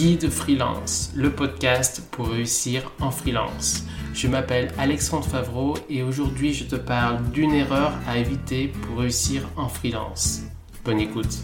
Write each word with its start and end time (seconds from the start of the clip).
Guide 0.00 0.30
Freelance, 0.30 1.12
le 1.14 1.30
podcast 1.30 2.08
pour 2.10 2.28
réussir 2.28 2.90
en 3.02 3.10
freelance. 3.10 3.84
Je 4.14 4.28
m'appelle 4.28 4.72
Alexandre 4.78 5.26
Favreau 5.26 5.76
et 5.90 6.02
aujourd'hui 6.02 6.54
je 6.54 6.64
te 6.64 6.76
parle 6.76 7.22
d'une 7.32 7.52
erreur 7.52 7.92
à 8.06 8.16
éviter 8.16 8.68
pour 8.68 9.00
réussir 9.00 9.46
en 9.56 9.68
freelance. 9.68 10.40
Bonne 10.86 11.00
écoute. 11.00 11.40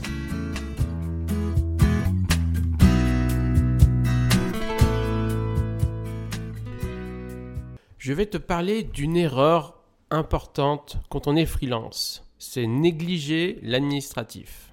Je 7.99 8.13
vais 8.15 8.25
te 8.25 8.39
parler 8.39 8.85
d'une 8.85 9.19
erreur 9.19 9.83
importante 10.11 10.97
quand 11.11 11.27
on 11.27 11.37
est 11.37 11.45
freelance. 11.45 12.27
C'est 12.39 12.67
négliger 12.67 13.59
l'administratif. 13.61 14.73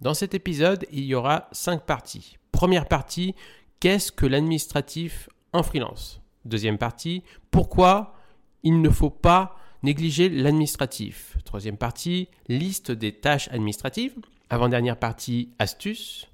Dans 0.00 0.14
cet 0.14 0.34
épisode, 0.34 0.84
il 0.90 1.04
y 1.04 1.14
aura 1.14 1.48
cinq 1.52 1.86
parties. 1.86 2.39
Première 2.52 2.86
partie, 2.86 3.34
qu'est-ce 3.80 4.12
que 4.12 4.26
l'administratif 4.26 5.28
en 5.52 5.62
freelance? 5.62 6.20
Deuxième 6.44 6.78
partie, 6.78 7.22
pourquoi 7.50 8.14
il 8.62 8.80
ne 8.80 8.90
faut 8.90 9.10
pas 9.10 9.56
négliger 9.82 10.28
l'administratif? 10.28 11.36
Troisième 11.44 11.76
partie, 11.76 12.28
liste 12.48 12.90
des 12.90 13.12
tâches 13.12 13.48
administratives. 13.48 14.14
Avant-dernière 14.50 14.98
partie, 14.98 15.52
astuces. 15.58 16.28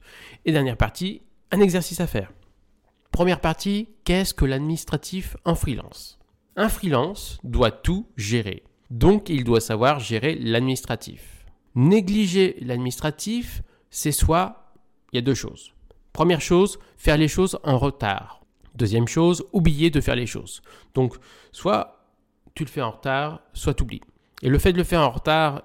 Et 0.45 0.53
dernière 0.53 0.77
partie, 0.77 1.23
un 1.53 1.61
exercice 1.61 2.01
à 2.01 2.07
faire. 2.07 2.33
Première 3.13 3.41
partie, 3.41 3.89
qu'est-ce 4.05 4.35
que 4.35 4.45
l'administratif 4.45 5.37
en 5.45 5.55
freelance? 5.55 6.19
Un 6.57 6.69
freelance 6.69 7.39
doit 7.45 7.71
tout 7.71 8.07
gérer. 8.17 8.63
Donc 8.91 9.29
il 9.29 9.45
doit 9.45 9.61
savoir 9.61 10.01
gérer 10.01 10.35
l'administratif. 10.35 11.45
Négliger 11.75 12.57
l'administratif, 12.63 13.63
c'est 13.91 14.13
soit, 14.13 14.73
il 15.13 15.17
y 15.17 15.19
a 15.19 15.23
deux 15.23 15.35
choses. 15.35 15.73
Première 16.17 16.41
chose, 16.41 16.79
faire 16.97 17.19
les 17.19 17.29
choses 17.29 17.59
en 17.63 17.77
retard. 17.77 18.41
Deuxième 18.75 19.07
chose, 19.07 19.45
oublier 19.53 19.91
de 19.91 20.01
faire 20.01 20.17
les 20.17 20.25
choses. 20.25 20.63
Donc, 20.95 21.15
soit 21.53 22.09
tu 22.55 22.65
le 22.65 22.71
fais 22.71 22.81
en 22.81 22.93
retard, 22.93 23.43
soit 23.53 23.75
tu 23.75 23.83
oublies. 23.83 24.01
Et 24.41 24.49
le 24.49 24.59
fait 24.59 24.73
de 24.73 24.79
le 24.79 24.85
faire 24.85 25.03
en 25.03 25.11
retard, 25.11 25.65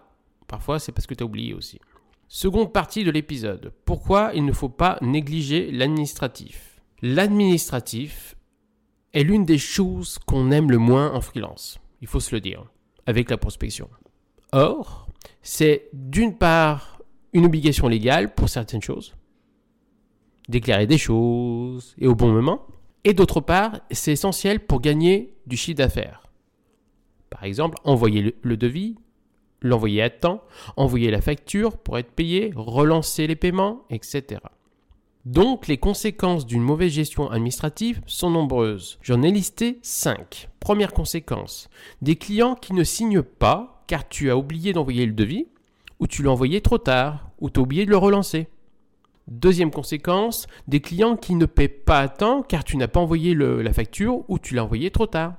parfois, 0.50 0.78
c'est 0.78 0.92
parce 0.92 1.08
que 1.08 1.14
tu 1.14 1.24
as 1.24 1.26
oublié 1.26 1.54
aussi. 1.54 1.80
Seconde 2.28 2.74
partie 2.74 3.06
de 3.06 3.12
l'épisode. 3.12 3.72
Pourquoi 3.86 4.32
il 4.34 4.44
ne 4.44 4.52
faut 4.52 4.68
pas 4.68 4.98
négliger 5.00 5.72
l'administratif? 5.72 6.82
L'administratif 7.02 8.36
est 9.14 9.24
l'une 9.24 9.46
des 9.46 9.58
choses 9.58 10.20
qu'on 10.20 10.52
aime 10.52 10.70
le 10.70 10.80
moins 10.80 11.14
en 11.14 11.22
freelance. 11.22 11.80
Il 12.02 12.08
faut 12.10 12.20
se 12.20 12.36
le 12.36 12.42
dire. 12.42 12.66
Avec 13.06 13.30
la 13.30 13.38
prospection. 13.38 13.90
Or, 14.52 15.08
c'est 15.42 15.88
d'une 15.94 16.38
part 16.38 17.00
une 17.32 17.46
obligation 17.46 17.88
légale 17.88 18.34
pour 18.36 18.50
certaines 18.50 18.82
choses, 18.82 19.14
déclarer 20.52 20.86
des 20.86 20.98
choses 20.98 21.96
et 21.98 22.08
au 22.08 22.16
bon 22.16 22.32
moment, 22.32 22.68
et 23.04 23.14
d'autre 23.14 23.42
part, 23.42 23.80
c'est 23.90 24.12
essentiel 24.12 24.60
pour 24.60 24.82
gagner 24.82 25.34
du 25.48 25.58
chiffre 25.58 25.78
d'affaires. 25.78 26.28
Par 27.32 27.44
exemple, 27.46 27.78
envoyer 27.84 28.36
le 28.42 28.58
devis, 28.58 28.96
l'envoyer 29.62 30.04
à 30.04 30.10
temps, 30.10 30.44
envoyer 30.78 31.10
la 31.10 31.22
facture 31.22 31.78
pour 31.78 31.98
être 31.98 32.12
payé, 32.12 32.52
relancer 32.56 33.26
les 33.26 33.36
paiements, 33.36 33.86
etc. 33.90 34.42
Donc 35.26 35.68
les 35.68 35.78
conséquences 35.78 36.46
d'une 36.46 36.64
mauvaise 36.64 36.92
gestion 36.92 37.30
administrative 37.30 38.02
sont 38.06 38.30
nombreuses. 38.30 38.98
J'en 39.02 39.22
ai 39.22 39.32
listé 39.32 39.80
5. 39.84 40.50
Première 40.60 40.94
conséquence, 40.94 41.70
des 42.02 42.16
clients 42.16 42.56
qui 42.56 42.74
ne 42.74 42.84
signent 42.84 43.22
pas 43.22 43.84
car 43.88 44.08
tu 44.08 44.30
as 44.32 44.38
oublié 44.38 44.74
d'envoyer 44.74 45.06
le 45.06 45.12
devis, 45.12 45.48
ou 46.00 46.08
tu 46.08 46.24
l'as 46.24 46.32
envoyé 46.32 46.62
trop 46.62 46.78
tard, 46.78 47.30
ou 47.40 47.50
tu 47.50 47.60
as 47.60 47.64
oublié 47.64 47.86
de 47.86 47.92
le 47.92 47.98
relancer. 47.98 48.48
Deuxième 49.32 49.72
conséquence, 49.72 50.46
des 50.68 50.82
clients 50.82 51.16
qui 51.16 51.36
ne 51.36 51.46
paient 51.46 51.70
pas 51.70 52.02
à 52.02 52.10
temps 52.10 52.42
car 52.42 52.66
tu 52.66 52.76
n'as 52.76 52.90
pas 52.90 53.00
envoyé 53.00 53.34
la 53.34 53.72
facture 53.72 54.26
ou 54.28 54.40
tu 54.40 54.56
l'as 54.56 54.66
envoyé 54.66 54.92
trop 54.92 55.08
tard. 55.08 55.36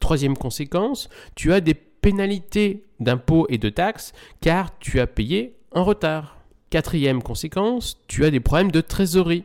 Troisième 0.00 0.36
conséquence, 0.36 1.08
tu 1.36 1.52
as 1.52 1.60
des 1.60 1.74
pénalités 1.74 2.82
d'impôts 2.98 3.46
et 3.48 3.58
de 3.58 3.68
taxes 3.68 4.12
car 4.40 4.76
tu 4.80 4.98
as 4.98 5.06
payé 5.06 5.54
en 5.70 5.84
retard. 5.84 6.40
Quatrième 6.70 7.22
conséquence, 7.22 8.02
tu 8.08 8.24
as 8.24 8.32
des 8.32 8.40
problèmes 8.40 8.72
de 8.72 8.80
trésorerie. 8.80 9.44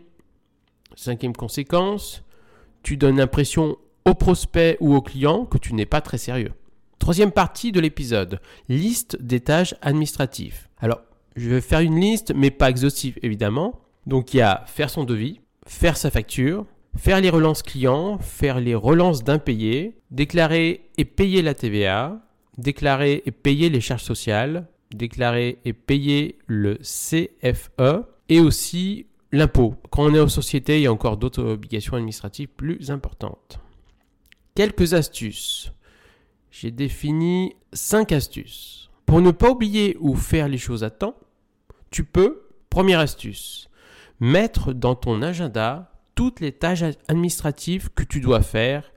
Cinquième 0.96 1.36
conséquence, 1.36 2.24
tu 2.82 2.98
donnes 2.98 3.18
l'impression 3.18 3.78
au 4.06 4.16
prospect 4.16 4.78
ou 4.80 4.96
au 4.96 5.02
client 5.04 5.46
que 5.46 5.60
tu 5.60 5.76
n'es 5.76 5.86
pas 5.86 6.02
très 6.02 6.18
sérieux. 6.18 6.54
Troisième 6.98 7.32
partie 7.32 7.72
de 7.72 7.80
l'épisode, 7.80 8.42
liste 8.68 9.22
des 9.22 9.42
tâches 9.42 9.76
administratives. 9.84 10.70
Alors, 10.80 11.02
je 11.36 11.52
vais 11.52 11.62
faire 11.62 11.82
une 11.82 12.00
liste, 12.00 12.34
mais 12.36 12.50
pas 12.50 12.72
exhaustive 12.72 13.20
évidemment. 13.22 13.80
Donc 14.06 14.34
il 14.34 14.38
y 14.38 14.42
a 14.42 14.64
faire 14.68 14.90
son 14.90 15.04
devis, 15.04 15.42
faire 15.66 15.98
sa 15.98 16.10
facture, 16.10 16.66
faire 16.98 17.22
les 17.22 17.30
relances 17.30 17.64
clients, 17.64 18.18
faire 18.18 18.60
les 18.60 18.76
relances 18.76 19.24
d'impayés, 19.24 19.98
déclarer 20.10 20.90
et 20.98 21.06
payer 21.06 21.42
la 21.42 21.54
TVA, 21.54 22.22
déclarer 22.58 23.24
et 23.26 23.32
payer 23.32 23.70
les 23.70 23.82
charges 23.82 24.04
sociales, 24.04 24.68
déclarer 24.94 25.60
et 25.66 25.74
payer 25.74 26.40
le 26.48 26.76
CFE 26.78 28.06
et 28.30 28.40
aussi 28.40 29.08
l'impôt. 29.32 29.76
Quand 29.90 30.04
on 30.04 30.14
est 30.14 30.20
en 30.20 30.28
société, 30.28 30.80
il 30.80 30.84
y 30.84 30.88
a 30.88 30.92
encore 30.92 31.18
d'autres 31.18 31.44
obligations 31.44 31.96
administratives 31.96 32.50
plus 32.50 32.92
importantes. 32.92 33.60
Quelques 34.56 34.94
astuces 34.94 35.72
j'ai 36.52 36.70
défini 36.70 37.56
5 37.74 38.12
astuces. 38.12 38.90
Pour 39.06 39.22
ne 39.22 39.32
pas 39.32 39.50
oublier 39.50 39.98
ou 40.00 40.16
faire 40.16 40.48
les 40.48 40.58
choses 40.58 40.84
à 40.84 40.90
temps, 40.90 41.16
tu 41.90 42.04
peux, 42.04 42.50
première 42.70 43.00
astuce, 43.00 43.70
mettre 44.22 44.72
dans 44.72 44.94
ton 44.94 45.24
agenda 45.24 45.92
toutes 46.14 46.40
les 46.40 46.52
tâches 46.52 46.84
administratives 47.08 47.90
que 47.90 48.04
tu 48.04 48.22
dois 48.22 48.44
faire 48.44 48.92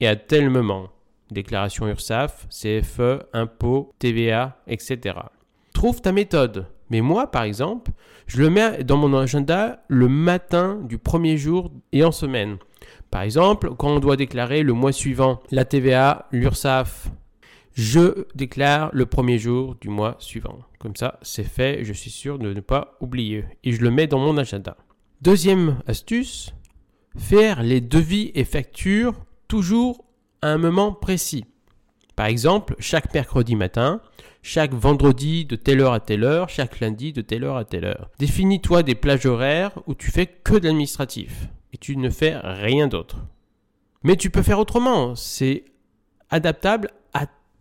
et 0.00 0.06
à 0.06 0.14
tel 0.14 0.48
moment. 0.48 0.88
Déclaration 1.32 1.88
URSAF, 1.88 2.46
CFE, 2.48 3.24
impôts, 3.32 3.92
TVA, 3.98 4.56
etc. 4.68 5.18
Trouve 5.74 6.00
ta 6.00 6.12
méthode. 6.12 6.66
Mais 6.90 7.00
moi, 7.00 7.30
par 7.30 7.42
exemple, 7.42 7.90
je 8.26 8.40
le 8.40 8.48
mets 8.48 8.84
dans 8.84 8.96
mon 8.96 9.18
agenda 9.18 9.82
le 9.88 10.08
matin 10.08 10.80
du 10.84 10.96
premier 10.96 11.36
jour 11.36 11.70
et 11.92 12.04
en 12.04 12.12
semaine. 12.12 12.56
Par 13.10 13.22
exemple, 13.22 13.70
quand 13.76 13.90
on 13.90 13.98
doit 13.98 14.16
déclarer 14.16 14.62
le 14.62 14.72
mois 14.74 14.92
suivant 14.92 15.40
la 15.50 15.64
TVA, 15.64 16.28
l'URSSAF, 16.30 17.10
je 17.78 18.26
déclare 18.34 18.90
le 18.92 19.06
premier 19.06 19.38
jour 19.38 19.76
du 19.80 19.88
mois 19.88 20.16
suivant. 20.18 20.58
Comme 20.80 20.96
ça, 20.96 21.20
c'est 21.22 21.44
fait, 21.44 21.84
je 21.84 21.92
suis 21.92 22.10
sûr 22.10 22.40
de 22.40 22.52
ne 22.52 22.60
pas 22.60 22.96
oublier. 23.00 23.44
Et 23.62 23.70
je 23.70 23.82
le 23.82 23.92
mets 23.92 24.08
dans 24.08 24.18
mon 24.18 24.36
agenda. 24.36 24.76
Deuxième 25.22 25.78
astuce, 25.86 26.52
faire 27.16 27.62
les 27.62 27.80
devis 27.80 28.32
et 28.34 28.42
factures 28.42 29.14
toujours 29.46 30.04
à 30.42 30.48
un 30.48 30.58
moment 30.58 30.92
précis. 30.92 31.44
Par 32.16 32.26
exemple, 32.26 32.74
chaque 32.80 33.14
mercredi 33.14 33.54
matin, 33.54 34.02
chaque 34.42 34.74
vendredi 34.74 35.44
de 35.44 35.54
telle 35.54 35.80
heure 35.80 35.92
à 35.92 36.00
telle 36.00 36.24
heure, 36.24 36.48
chaque 36.48 36.80
lundi 36.80 37.12
de 37.12 37.20
telle 37.20 37.44
heure 37.44 37.58
à 37.58 37.64
telle 37.64 37.84
heure. 37.84 38.10
Définis-toi 38.18 38.82
des 38.82 38.96
plages 38.96 39.26
horaires 39.26 39.78
où 39.86 39.94
tu 39.94 40.10
fais 40.10 40.26
que 40.26 40.54
de 40.54 40.66
l'administratif 40.66 41.46
et 41.72 41.78
tu 41.78 41.96
ne 41.96 42.10
fais 42.10 42.36
rien 42.38 42.88
d'autre. 42.88 43.18
Mais 44.02 44.16
tu 44.16 44.30
peux 44.30 44.42
faire 44.42 44.58
autrement, 44.58 45.14
c'est 45.14 45.64
adaptable 46.30 46.90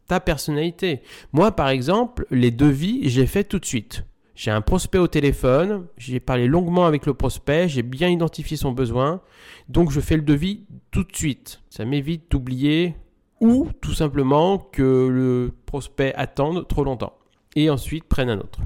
ta 0.07 0.19
personnalité. 0.19 1.01
Moi, 1.33 1.51
par 1.51 1.69
exemple, 1.69 2.25
les 2.31 2.51
devis, 2.51 3.09
j'ai 3.09 3.25
fait 3.25 3.43
tout 3.43 3.59
de 3.59 3.65
suite. 3.65 4.05
J'ai 4.35 4.51
un 4.51 4.61
prospect 4.61 4.99
au 4.99 5.07
téléphone, 5.07 5.87
j'ai 5.97 6.19
parlé 6.19 6.47
longuement 6.47 6.85
avec 6.85 7.07
le 7.07 7.15
prospect, 7.15 7.67
j'ai 7.67 7.81
bien 7.81 8.07
identifié 8.07 8.55
son 8.55 8.71
besoin, 8.71 9.21
donc 9.67 9.89
je 9.91 9.99
fais 9.99 10.15
le 10.15 10.21
devis 10.21 10.67
tout 10.91 11.03
de 11.03 11.15
suite. 11.15 11.61
Ça 11.71 11.85
m'évite 11.85 12.29
d'oublier 12.29 12.95
ou 13.41 13.69
tout 13.81 13.93
simplement 13.93 14.59
que 14.59 15.07
le 15.07 15.51
prospect 15.65 16.13
attende 16.15 16.67
trop 16.67 16.83
longtemps 16.83 17.13
et 17.55 17.71
ensuite 17.71 18.03
prenne 18.03 18.29
un 18.29 18.37
autre. 18.37 18.59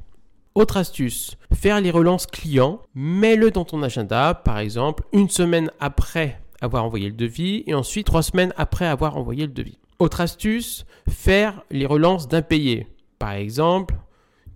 Autre 0.56 0.76
astuce, 0.76 1.38
faire 1.54 1.80
les 1.80 1.92
relances 1.92 2.26
clients, 2.26 2.82
mets-le 2.94 3.52
dans 3.52 3.64
ton 3.64 3.82
agenda, 3.82 4.34
par 4.34 4.60
exemple, 4.60 5.04
une 5.14 5.30
semaine 5.30 5.72
après 5.80 6.42
avoir 6.60 6.84
envoyé 6.84 7.08
le 7.08 7.16
devis 7.16 7.64
et 7.66 7.74
ensuite 7.74 8.08
trois 8.08 8.24
semaines 8.24 8.54
après 8.58 8.86
avoir 8.86 9.16
envoyé 9.16 9.46
le 9.46 9.54
devis. 9.54 9.78
Autre 10.02 10.22
astuce, 10.22 10.88
faire 11.08 11.62
les 11.70 11.86
relances 11.86 12.28
d'impayés. 12.28 12.88
Par 13.20 13.34
exemple, 13.34 13.94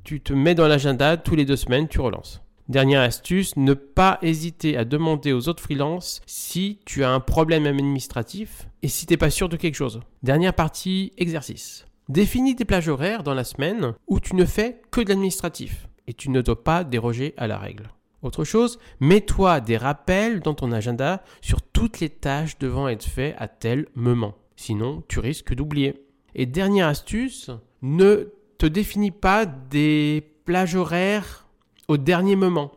tu 0.03 0.19
te 0.19 0.33
mets 0.33 0.56
dans 0.56 0.68
l'agenda, 0.68 1.18
tous 1.18 1.36
les 1.36 1.45
deux 1.45 1.56
semaines, 1.56 1.88
tu 1.88 2.00
relances. 2.00 2.42
Dernière 2.68 3.01
astuce, 3.01 3.56
ne 3.56 3.75
pas 3.75 4.18
hésiter 4.24 4.75
à 4.75 4.86
demander 4.86 5.33
aux 5.33 5.47
autres 5.47 5.62
freelances 5.62 6.24
si 6.25 6.80
tu 6.86 7.03
as 7.03 7.12
un 7.12 7.19
problème 7.19 7.68
administratif 7.68 8.68
et 8.81 8.88
si 8.88 9.06
tu 9.06 9.13
n'es 9.13 9.18
pas 9.18 9.30
sûr 9.30 9.47
de 9.47 9.56
quelque 9.56 9.75
chose. 9.75 10.00
Dernière 10.24 10.56
partie, 10.56 11.13
exercice. 11.19 11.86
Définis 12.09 12.56
des 12.56 12.65
plages 12.65 12.89
horaires 12.89 13.21
dans 13.21 13.36
la 13.36 13.44
semaine 13.44 13.94
où 14.07 14.19
tu 14.19 14.36
ne 14.36 14.45
fais 14.45 14.81
que 14.89 15.01
de 15.01 15.09
l'administratif 15.09 15.88
et 16.07 16.15
tu 16.15 16.31
ne 16.31 16.42
dois 16.42 16.63
pas 16.63 16.83
déroger 16.83 17.36
à 17.38 17.45
la 17.45 17.59
règle. 17.59 17.92
Autre 18.24 18.45
chose, 18.45 18.80
mets-toi 19.00 19.59
des 19.59 19.77
rappels 19.77 20.39
dans 20.39 20.56
ton 20.56 20.71
agenda 20.71 21.21
sur 21.42 21.62
toutes 21.62 22.00
les 22.00 22.09
tâches 22.09 22.57
devant 22.57 22.88
être 22.88 23.06
faites 23.06 23.36
à 23.38 23.47
tel 23.47 23.86
moment. 23.94 24.33
Sinon, 24.56 25.04
tu 25.07 25.19
risques 25.19 25.54
d'oublier. 25.54 26.06
Et 26.34 26.46
dernière 26.46 26.88
astuce, 26.88 27.52
ne 27.81 28.30
te 28.57 28.66
définis 28.66 29.12
pas 29.12 29.46
des 29.46 30.24
plages 30.46 30.75
horaires 30.75 31.48
au 31.88 31.98
dernier 31.98 32.36
moment. 32.36 32.72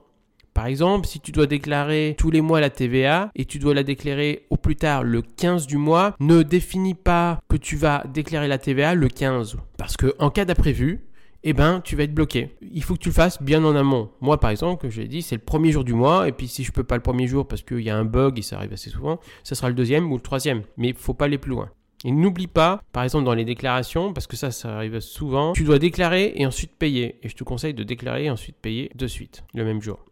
Par 0.54 0.66
exemple, 0.66 1.06
si 1.06 1.20
tu 1.20 1.30
dois 1.30 1.46
déclarer 1.46 2.16
tous 2.18 2.32
les 2.32 2.40
mois 2.40 2.60
la 2.60 2.68
TVA 2.68 3.30
et 3.36 3.44
tu 3.44 3.60
dois 3.60 3.74
la 3.74 3.84
déclarer 3.84 4.46
au 4.50 4.56
plus 4.56 4.74
tard 4.74 5.04
le 5.04 5.22
15 5.22 5.68
du 5.68 5.76
mois, 5.76 6.16
ne 6.18 6.42
définis 6.42 6.94
pas 6.94 7.38
que 7.48 7.56
tu 7.56 7.76
vas 7.76 8.02
déclarer 8.12 8.48
la 8.48 8.58
TVA 8.58 8.96
le 8.96 9.08
15. 9.08 9.56
Parce 9.76 9.96
que 9.96 10.16
en 10.18 10.30
cas 10.30 10.44
d'imprévu, 10.44 11.07
eh 11.44 11.52
ben, 11.52 11.80
tu 11.82 11.94
vas 11.96 12.02
être 12.02 12.14
bloqué. 12.14 12.56
Il 12.60 12.82
faut 12.82 12.94
que 12.94 13.00
tu 13.00 13.10
le 13.10 13.14
fasses 13.14 13.40
bien 13.42 13.64
en 13.64 13.76
amont. 13.76 14.10
Moi, 14.20 14.40
par 14.40 14.50
exemple, 14.50 14.88
l'ai 14.88 15.08
dit, 15.08 15.22
c'est 15.22 15.36
le 15.36 15.42
premier 15.42 15.70
jour 15.70 15.84
du 15.84 15.94
mois, 15.94 16.28
et 16.28 16.32
puis 16.32 16.48
si 16.48 16.64
je 16.64 16.72
peux 16.72 16.84
pas 16.84 16.96
le 16.96 17.02
premier 17.02 17.26
jour 17.26 17.46
parce 17.46 17.62
qu'il 17.62 17.80
y 17.80 17.90
a 17.90 17.96
un 17.96 18.04
bug, 18.04 18.38
et 18.38 18.42
ça 18.42 18.56
arrive 18.56 18.72
assez 18.72 18.90
souvent, 18.90 19.20
ça 19.44 19.54
sera 19.54 19.68
le 19.68 19.74
deuxième 19.74 20.10
ou 20.10 20.16
le 20.16 20.22
troisième. 20.22 20.62
Mais 20.76 20.88
il 20.88 20.94
faut 20.94 21.14
pas 21.14 21.26
aller 21.26 21.38
plus 21.38 21.50
loin. 21.50 21.70
Et 22.04 22.12
n'oublie 22.12 22.46
pas, 22.46 22.82
par 22.92 23.02
exemple 23.02 23.24
dans 23.24 23.34
les 23.34 23.44
déclarations, 23.44 24.12
parce 24.12 24.26
que 24.26 24.36
ça, 24.36 24.50
ça 24.50 24.76
arrive 24.76 25.00
souvent, 25.00 25.52
tu 25.52 25.64
dois 25.64 25.78
déclarer 25.78 26.32
et 26.36 26.46
ensuite 26.46 26.72
payer. 26.72 27.18
Et 27.22 27.28
je 27.28 27.36
te 27.36 27.44
conseille 27.44 27.74
de 27.74 27.82
déclarer 27.82 28.24
et 28.24 28.30
ensuite 28.30 28.56
payer 28.56 28.90
de 28.94 29.06
suite, 29.06 29.44
le 29.54 29.64
même 29.64 29.82
jour. 29.82 30.04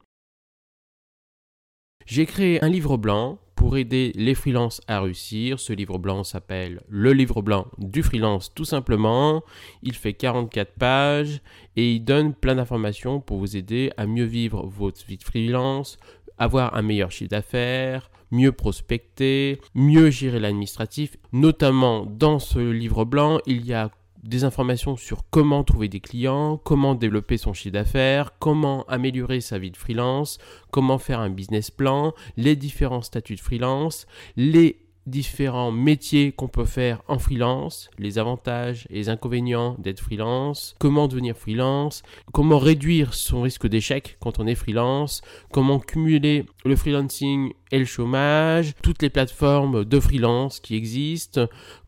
J'ai 2.06 2.26
créé 2.26 2.62
un 2.62 2.68
livre 2.68 2.96
blanc 2.96 3.38
pour 3.66 3.78
aider 3.78 4.12
les 4.14 4.36
freelances 4.36 4.80
à 4.86 5.00
réussir. 5.00 5.58
Ce 5.58 5.72
livre 5.72 5.98
blanc 5.98 6.22
s'appelle 6.22 6.82
Le 6.88 7.12
livre 7.12 7.42
blanc 7.42 7.66
du 7.78 8.04
freelance 8.04 8.54
tout 8.54 8.64
simplement. 8.64 9.42
Il 9.82 9.94
fait 9.94 10.12
44 10.12 10.74
pages 10.74 11.40
et 11.74 11.94
il 11.94 12.04
donne 12.04 12.32
plein 12.32 12.54
d'informations 12.54 13.18
pour 13.18 13.38
vous 13.38 13.56
aider 13.56 13.90
à 13.96 14.06
mieux 14.06 14.24
vivre 14.24 14.64
votre 14.68 15.04
vie 15.04 15.16
de 15.16 15.24
freelance, 15.24 15.98
avoir 16.38 16.76
un 16.76 16.82
meilleur 16.82 17.10
chiffre 17.10 17.30
d'affaires, 17.30 18.08
mieux 18.30 18.52
prospecter, 18.52 19.60
mieux 19.74 20.10
gérer 20.10 20.38
l'administratif. 20.38 21.16
Notamment 21.32 22.06
dans 22.06 22.38
ce 22.38 22.60
livre 22.60 23.04
blanc, 23.04 23.40
il 23.46 23.66
y 23.66 23.74
a 23.74 23.90
des 24.26 24.44
informations 24.44 24.96
sur 24.96 25.24
comment 25.30 25.64
trouver 25.64 25.88
des 25.88 26.00
clients, 26.00 26.60
comment 26.62 26.94
développer 26.94 27.36
son 27.36 27.52
chiffre 27.52 27.72
d'affaires, 27.72 28.38
comment 28.38 28.84
améliorer 28.84 29.40
sa 29.40 29.58
vie 29.58 29.70
de 29.70 29.76
freelance, 29.76 30.38
comment 30.70 30.98
faire 30.98 31.20
un 31.20 31.30
business 31.30 31.70
plan, 31.70 32.14
les 32.36 32.56
différents 32.56 33.02
statuts 33.02 33.36
de 33.36 33.40
freelance, 33.40 34.06
les 34.36 34.86
différents 35.06 35.70
métiers 35.70 36.32
qu'on 36.32 36.48
peut 36.48 36.64
faire 36.64 37.02
en 37.06 37.18
freelance, 37.18 37.90
les 37.98 38.18
avantages 38.18 38.86
et 38.90 38.94
les 38.94 39.08
inconvénients 39.08 39.76
d'être 39.78 40.00
freelance, 40.00 40.74
comment 40.78 41.06
devenir 41.06 41.36
freelance, 41.36 42.02
comment 42.32 42.58
réduire 42.58 43.14
son 43.14 43.42
risque 43.42 43.68
d'échec 43.68 44.16
quand 44.20 44.40
on 44.40 44.46
est 44.46 44.56
freelance, 44.56 45.22
comment 45.52 45.78
cumuler 45.78 46.44
le 46.64 46.76
freelancing 46.76 47.52
et 47.70 47.78
le 47.78 47.84
chômage, 47.84 48.74
toutes 48.82 49.02
les 49.02 49.10
plateformes 49.10 49.84
de 49.84 50.00
freelance 50.00 50.60
qui 50.60 50.74
existent, 50.74 51.46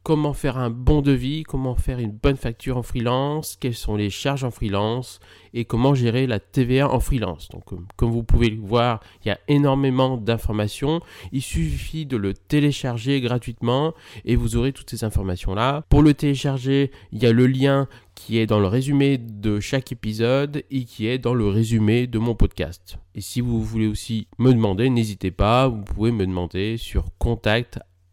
comment 0.08 0.32
faire 0.32 0.56
un 0.56 0.70
bon 0.70 1.02
devis, 1.02 1.42
comment 1.42 1.74
faire 1.74 1.98
une 1.98 2.12
bonne 2.12 2.38
facture 2.38 2.78
en 2.78 2.82
freelance, 2.82 3.58
quelles 3.60 3.74
sont 3.74 3.94
les 3.94 4.08
charges 4.08 4.42
en 4.42 4.50
freelance 4.50 5.20
et 5.52 5.66
comment 5.66 5.94
gérer 5.94 6.26
la 6.26 6.40
TVA 6.40 6.90
en 6.90 6.98
freelance. 6.98 7.50
Donc 7.50 7.74
euh, 7.74 7.76
comme 7.96 8.10
vous 8.10 8.22
pouvez 8.22 8.48
le 8.48 8.58
voir, 8.58 9.00
il 9.22 9.28
y 9.28 9.30
a 9.30 9.38
énormément 9.48 10.16
d'informations. 10.16 11.02
Il 11.30 11.42
suffit 11.42 12.06
de 12.06 12.16
le 12.16 12.32
télécharger 12.32 13.20
gratuitement 13.20 13.92
et 14.24 14.34
vous 14.34 14.56
aurez 14.56 14.72
toutes 14.72 14.88
ces 14.88 15.04
informations 15.04 15.54
là. 15.54 15.84
Pour 15.90 16.00
le 16.00 16.14
télécharger, 16.14 16.90
il 17.12 17.22
y 17.22 17.26
a 17.26 17.32
le 17.32 17.46
lien 17.46 17.86
qui 18.14 18.38
est 18.38 18.46
dans 18.46 18.60
le 18.60 18.66
résumé 18.66 19.18
de 19.18 19.60
chaque 19.60 19.92
épisode 19.92 20.62
et 20.70 20.84
qui 20.84 21.06
est 21.06 21.18
dans 21.18 21.34
le 21.34 21.48
résumé 21.48 22.06
de 22.06 22.18
mon 22.18 22.34
podcast. 22.34 22.96
Et 23.14 23.20
si 23.20 23.42
vous 23.42 23.62
voulez 23.62 23.86
aussi 23.86 24.26
me 24.38 24.54
demander, 24.54 24.88
n'hésitez 24.88 25.32
pas, 25.32 25.68
vous 25.68 25.82
pouvez 25.82 26.12
me 26.12 26.24
demander 26.24 26.78
sur 26.78 27.10
contact 27.18 27.78